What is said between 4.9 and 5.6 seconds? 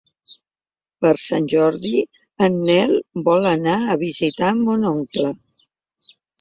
oncle.